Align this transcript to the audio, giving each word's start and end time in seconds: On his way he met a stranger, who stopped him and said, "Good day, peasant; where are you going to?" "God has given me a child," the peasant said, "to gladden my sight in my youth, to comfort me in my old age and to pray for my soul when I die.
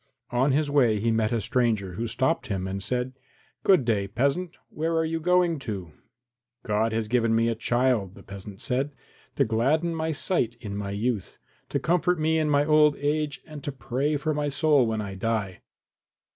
On 0.31 0.51
his 0.51 0.67
way 0.67 0.99
he 0.99 1.11
met 1.11 1.31
a 1.31 1.39
stranger, 1.39 1.93
who 1.93 2.07
stopped 2.07 2.47
him 2.47 2.65
and 2.67 2.81
said, 2.81 3.13
"Good 3.61 3.85
day, 3.85 4.07
peasant; 4.07 4.57
where 4.69 4.95
are 4.97 5.05
you 5.05 5.19
going 5.19 5.59
to?" 5.59 5.91
"God 6.63 6.91
has 6.91 7.07
given 7.07 7.35
me 7.35 7.49
a 7.49 7.53
child," 7.53 8.15
the 8.15 8.23
peasant 8.23 8.61
said, 8.61 8.93
"to 9.35 9.45
gladden 9.45 9.93
my 9.93 10.11
sight 10.11 10.55
in 10.59 10.75
my 10.75 10.89
youth, 10.89 11.37
to 11.69 11.79
comfort 11.79 12.19
me 12.19 12.39
in 12.39 12.49
my 12.49 12.65
old 12.65 12.95
age 12.97 13.41
and 13.45 13.63
to 13.63 13.71
pray 13.71 14.17
for 14.17 14.33
my 14.33 14.49
soul 14.49 14.87
when 14.87 15.01
I 15.01 15.13
die. 15.13 15.61